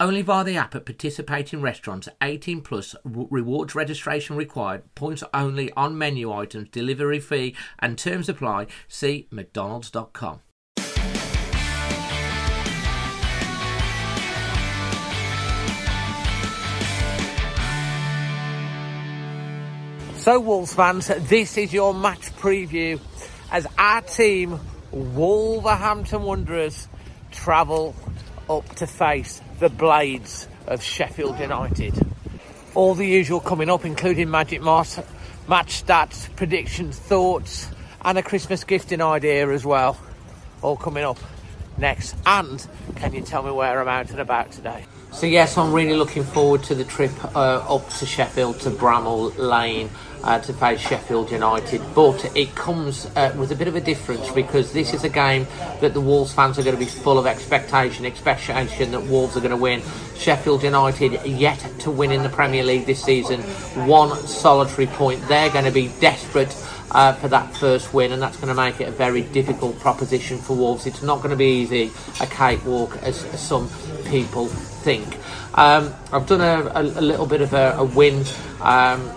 [0.00, 2.08] Only via the app at participating restaurants.
[2.22, 4.82] 18 plus rewards registration required.
[4.94, 6.70] Points only on menu items.
[6.70, 8.68] Delivery fee and terms apply.
[8.88, 10.40] See McDonald's.com.
[20.16, 23.00] So, Wolves fans, this is your match preview
[23.50, 24.60] as our team,
[24.92, 26.88] Wolverhampton Wanderers,
[27.30, 27.94] travel
[28.50, 31.94] up to face the Blades of Sheffield United.
[32.74, 34.98] All the usual coming up, including Magic Moss,
[35.48, 37.68] match stats, predictions, thoughts,
[38.02, 39.96] and a Christmas gifting idea as well.
[40.62, 41.18] All coming up
[41.78, 42.16] next.
[42.26, 44.84] And can you tell me where I'm out and about today?
[45.12, 49.36] So yes, I'm really looking forward to the trip uh, up to Sheffield to Bramall
[49.36, 49.90] Lane
[50.22, 51.82] uh, to face Sheffield United.
[51.94, 55.48] But it comes uh, with a bit of a difference because this is a game
[55.80, 59.40] that the Wolves fans are going to be full of expectation, expectation that Wolves are
[59.40, 59.82] going to win.
[60.16, 63.40] Sheffield United yet to win in the Premier League this season,
[63.86, 65.26] one solitary point.
[65.26, 66.52] They're going to be desperate
[66.90, 70.38] uh, for that first win, and that's going to make it a very difficult proposition
[70.38, 70.86] for Wolves.
[70.86, 71.90] It's not going to be easy,
[72.20, 73.68] a cakewalk, as, as some
[74.06, 75.18] people think.
[75.54, 78.24] Um, I've done a, a, a little bit of a, a win.
[78.60, 79.16] Um,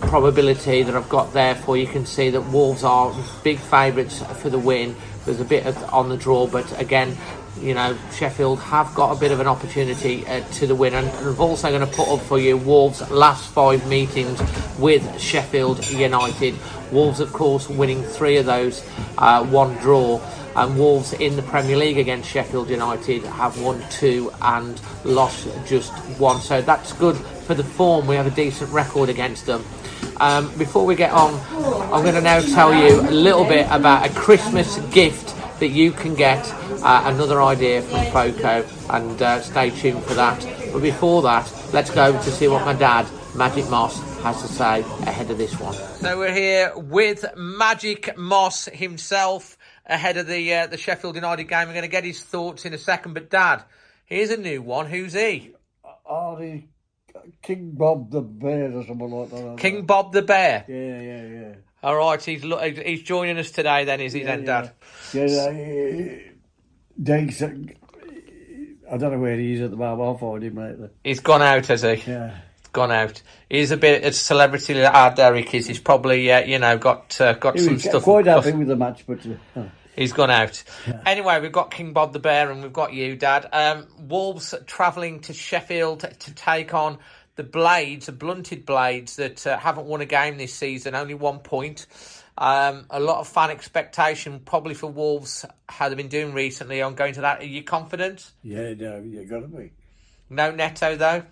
[0.00, 4.48] probability that I've got there for you can see that Wolves are big favourites for
[4.48, 4.94] the win.
[5.24, 7.16] There's a bit of, on the draw, but again,
[7.60, 11.08] you know, Sheffield have got a bit of an opportunity uh, to the win, and,
[11.08, 14.40] and I'm also going to put up for you Wolves' last five meetings
[14.78, 16.54] with Sheffield United.
[16.92, 18.84] Wolves, of course, winning three of those,
[19.18, 20.20] uh, one draw.
[20.56, 25.92] And Wolves in the Premier League against Sheffield United have won two and lost just
[26.18, 26.40] one.
[26.40, 28.08] So that's good for the form.
[28.08, 29.64] We have a decent record against them.
[30.20, 31.34] Um, before we get on,
[31.92, 35.27] I'm going to now tell you a little bit about a Christmas gift
[35.60, 36.44] that you can get.
[36.82, 40.40] Uh, another idea from Foco, and uh, stay tuned for that.
[40.72, 44.80] But before that, let's go to see what my dad, Magic Moss, has to say
[44.80, 45.74] ahead of this one.
[45.74, 51.66] So we're here with Magic Moss himself ahead of the uh, the Sheffield United game.
[51.66, 53.14] We're going to get his thoughts in a second.
[53.14, 53.64] But Dad,
[54.06, 54.86] here's a new one.
[54.86, 55.52] Who's he?
[56.08, 56.62] Oh, the
[57.42, 59.58] King Bob the Bear or something like that.
[59.58, 60.64] King Bob the Bear.
[60.68, 61.54] Yeah, yeah, yeah.
[61.82, 63.84] All right, he's he's joining us today.
[63.84, 64.24] Then is he?
[64.24, 64.72] then, Dad?
[65.12, 66.32] Yeah, uh,
[67.00, 67.54] Diggs, uh,
[68.90, 70.00] I don't know where he is at the moment.
[70.00, 70.90] I'll find him later.
[71.04, 72.02] He's gone out, has he?
[72.06, 72.36] Yeah.
[72.72, 73.22] Gone out.
[73.48, 74.74] He's a bit a celebrity.
[74.74, 75.66] that Our Derek is.
[75.68, 78.02] He's probably uh, you know got uh, got He some stuff.
[78.02, 79.20] quite happy with the match, but
[79.56, 79.62] uh,
[79.94, 80.62] He's gone out.
[81.06, 83.48] Anyway, we've got King Bob the Bear and we've got you, Dad.
[83.52, 86.98] Um, Wolves travelling to Sheffield to take on
[87.38, 91.38] the Blades, the blunted Blades that uh, haven't won a game this season, only one
[91.38, 91.86] point.
[92.36, 96.96] Um, a lot of fan expectation, probably for Wolves, how they've been doing recently on
[96.96, 97.38] going to that.
[97.40, 98.32] Are you confident?
[98.42, 99.70] yeah, no, you got to be.
[100.28, 101.22] No Neto, though?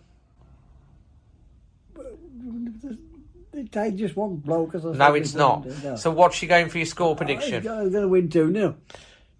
[3.52, 4.76] They take just one bloke.
[4.76, 5.66] As I No, it's not.
[5.82, 5.96] no.
[5.96, 7.64] So what's you going for your score I'm prediction?
[7.64, 8.76] going to win 2 0.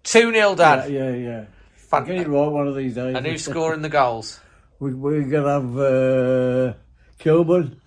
[0.03, 0.91] 2 0, Yeah, Dad.
[0.91, 1.45] yeah, yeah.
[1.75, 3.15] Fan- Get it right one of these days.
[3.15, 4.41] And who's scoring the goals?
[4.79, 6.73] We, we're going to have uh,
[7.19, 7.81] Kilburn.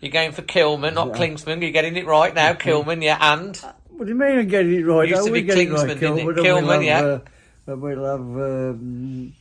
[0.00, 1.62] You're going for Kilman, not Klingsman.
[1.62, 3.56] You're getting it right now, Kilman, yeah, and
[3.88, 5.08] What do you mean I'm getting it right?
[5.08, 6.00] Used How to we be getting Klingsman, right?
[6.00, 6.26] didn't it?
[6.36, 7.00] Kilman, we'll yeah.
[7.00, 7.22] have,
[7.66, 9.32] Uh, we'll have um,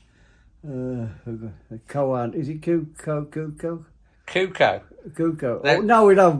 [0.65, 2.35] uh, Coan.
[2.35, 3.25] Is it Cuco?
[3.25, 3.85] Cuco?
[4.25, 4.81] Kuko.
[5.09, 5.63] Cuco.
[5.63, 5.69] No.
[5.69, 6.39] Oh, no, we'll have.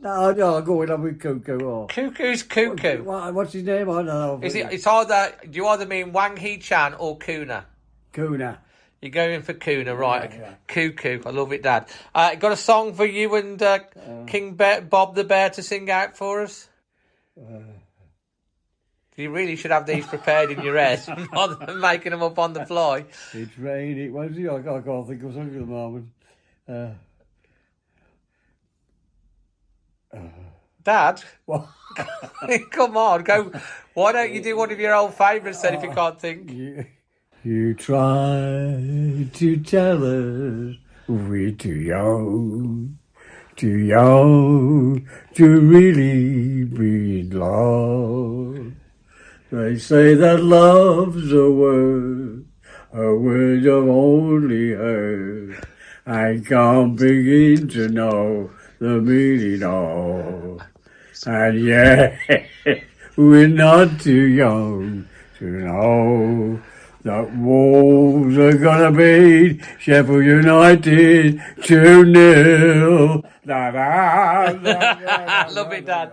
[0.00, 1.62] No, no, I'll go with have with Cuco.
[1.62, 1.86] Oh.
[1.88, 3.04] Cuckoo's cuckoo.
[3.04, 3.88] What, what's his name?
[3.90, 4.40] I don't know.
[4.42, 4.72] Is it?
[4.72, 5.32] It's either.
[5.48, 7.64] Do you either mean Hwang Hee Chan or Cunha?
[8.12, 8.58] Cunha.
[9.02, 10.58] You're going for Cunha, right?
[10.66, 11.22] Cuckoo.
[11.24, 11.88] I love it, Dad.
[12.14, 13.80] Uh, got a song for you and uh,
[14.26, 16.68] King Bear, Bob the Bear to sing out for us?
[19.16, 21.02] You really should have these prepared in your head
[21.32, 23.04] rather than making them up on the fly.
[23.32, 24.12] It's raining.
[24.12, 24.48] What is it?
[24.48, 26.08] I can't, I can't think of something at the moment.
[26.68, 26.88] Uh,
[30.82, 31.74] Dad, well,
[32.70, 33.52] come on, go.
[33.94, 36.50] Why don't you do one of your old favourites then if you can't think?
[36.52, 36.86] you,
[37.46, 40.74] you try to tell us
[41.06, 42.98] we're too young,
[43.54, 48.72] too young to really be in love.
[49.52, 52.46] They say that love's a word,
[52.92, 55.64] a word I've only heard.
[56.04, 58.50] I can't begin to know
[58.80, 60.62] the meaning of.
[61.24, 62.18] And yeah,
[63.16, 65.08] we're not too young
[65.38, 66.60] to know
[67.06, 73.22] that Wolves are gonna beat Sheffield United 2 0.
[73.48, 76.12] I love it, Dad.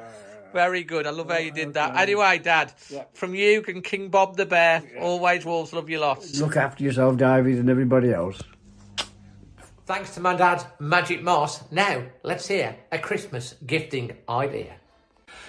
[0.54, 1.08] Very good.
[1.08, 1.98] I love how you did that.
[1.98, 2.72] Anyway, Dad,
[3.14, 6.40] from you and King Bob the Bear, always Wolves love you lots.
[6.40, 8.40] Look after yourself, Davies, and everybody else.
[9.88, 11.72] Thanks to my dad, Magic Moss.
[11.72, 14.76] Now, let's hear a Christmas gifting idea.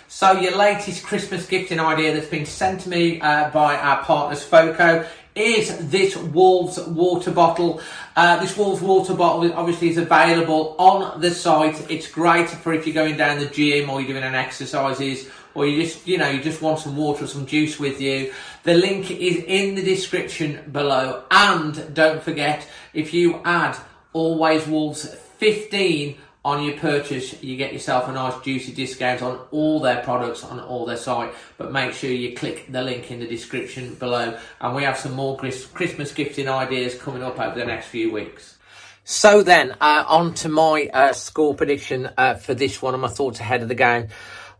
[0.08, 4.42] So, your latest Christmas gifting idea that's been sent to me uh, by our partners
[4.42, 7.80] FOCO is this Wolves water bottle.
[8.14, 11.90] Uh, this Wolves water bottle obviously is available on the site.
[11.90, 15.66] It's great for if you're going down the gym or you're doing an exercises or
[15.66, 18.32] you just, you know, you just want some water or some juice with you.
[18.62, 21.24] The link is in the description below.
[21.30, 23.76] And don't forget, if you add
[24.12, 29.80] Always Wolves 15 on your purchase, you get yourself a nice juicy discount on all
[29.80, 31.32] their products on all their site.
[31.56, 34.38] But make sure you click the link in the description below.
[34.60, 38.58] And we have some more Christmas gifting ideas coming up over the next few weeks.
[39.04, 43.08] So then, uh, on to my uh, score prediction uh, for this one and my
[43.08, 44.08] thoughts ahead of the game.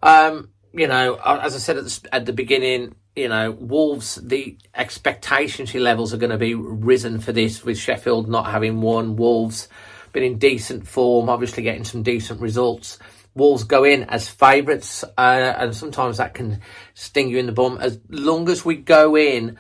[0.03, 4.17] Um, you know, uh, as I said at the, at the beginning, you know, Wolves,
[4.17, 9.17] the expectancy levels are going to be risen for this with Sheffield not having won.
[9.17, 9.69] Wolves
[10.15, 12.99] been in decent form, obviously getting some decent results.
[13.35, 16.63] Wolves go in as favourites, uh, and sometimes that can
[16.95, 17.79] sting you in the bum.
[17.79, 19.59] As long as we go in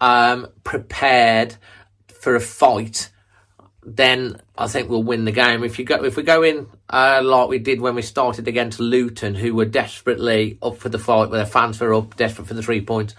[0.00, 1.56] um, prepared
[2.06, 3.10] for a fight,
[3.82, 5.64] then I think we'll win the game.
[5.64, 8.78] If you go, if we go in uh, like we did when we started against
[8.78, 12.54] Luton, who were desperately up for the fight, where their fans were up, desperate for
[12.54, 13.14] the three points.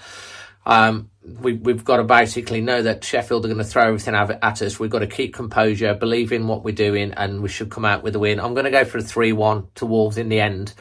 [0.68, 4.62] Um, we, we've got to basically know that Sheffield are going to throw everything at
[4.62, 4.80] us.
[4.80, 8.04] We've got to keep composure, believe in what we're doing, and we should come out
[8.04, 8.39] with a win.
[8.39, 10.74] I'm going to go for a 3 1 to Wolves in the end.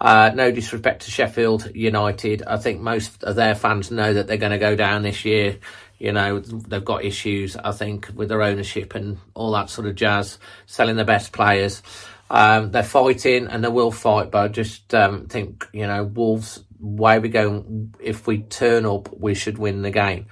[0.00, 2.42] Uh, no disrespect to Sheffield United.
[2.44, 5.58] I think most of their fans know that they're going to go down this year.
[5.98, 9.94] You know, they've got issues, I think, with their ownership and all that sort of
[9.94, 11.82] jazz, selling the best players.
[12.28, 16.64] Um, they're fighting and they will fight, but I just um, think, you know, Wolves,
[16.82, 20.26] way we're going, if we turn up, we should win the game.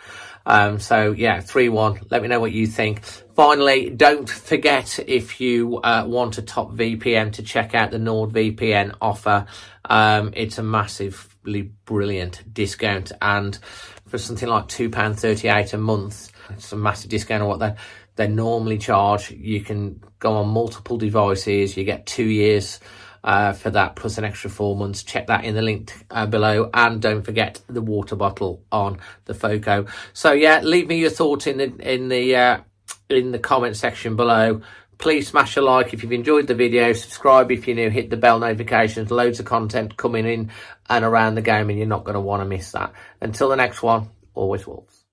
[0.46, 2.10] Um, so yeah, 3-1.
[2.10, 3.02] Let me know what you think.
[3.34, 8.96] Finally, don't forget if you uh, want a top VPN to check out the NordVPN
[9.00, 9.46] offer.
[9.84, 13.58] Um, it's a massively brilliant discount and
[14.06, 17.74] for something like £2.38 a month, it's a massive discount on what they
[18.16, 19.30] they normally charge.
[19.30, 21.76] You can go on multiple devices.
[21.76, 22.80] You get two years
[23.24, 25.02] uh, for that plus an extra four months.
[25.02, 29.34] Check that in the link uh, below, and don't forget the water bottle on the
[29.34, 29.86] Foco.
[30.12, 32.60] So yeah, leave me your thoughts in the in the uh,
[33.08, 34.62] in the comment section below.
[34.98, 36.92] Please smash a like if you've enjoyed the video.
[36.92, 37.88] Subscribe if you're new.
[37.88, 39.10] Hit the bell notifications.
[39.10, 40.50] Loads of content coming in
[40.90, 42.92] and around the game, and you're not going to want to miss that.
[43.20, 45.04] Until the next one, always Wolves.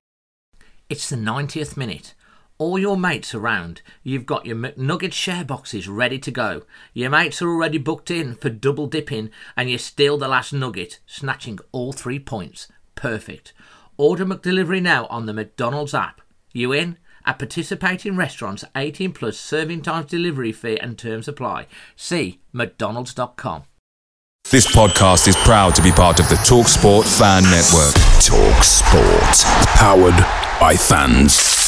[0.89, 2.13] It's the 90th minute.
[2.59, 3.83] All your mates around.
[4.01, 6.63] You've got your McNugget share boxes ready to go.
[6.93, 10.99] Your mates are already booked in for double dipping, and you steal the last nugget,
[11.05, 12.67] snatching all three points.
[12.95, 13.53] Perfect.
[13.95, 16.21] Order McDelivery now on the McDonald's app.
[16.51, 16.97] You in?
[17.27, 21.67] At participating restaurants, 18 plus serving times, delivery fee, and terms apply.
[21.95, 23.65] See McDonald's.com.
[24.49, 27.93] This podcast is proud to be part of the TalkSport Fan Network.
[28.23, 29.43] Talk Sport.
[29.75, 30.17] Powered
[30.59, 31.66] by fans.